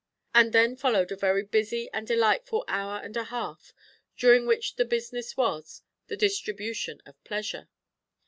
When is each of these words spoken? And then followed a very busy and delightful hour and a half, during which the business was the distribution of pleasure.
And 0.33 0.51
then 0.51 0.75
followed 0.75 1.11
a 1.11 1.15
very 1.15 1.43
busy 1.43 1.87
and 1.93 2.07
delightful 2.07 2.65
hour 2.67 2.99
and 3.03 3.15
a 3.15 3.25
half, 3.25 3.71
during 4.17 4.47
which 4.47 4.75
the 4.77 4.83
business 4.83 5.37
was 5.37 5.83
the 6.07 6.17
distribution 6.17 7.03
of 7.05 7.23
pleasure. 7.23 7.69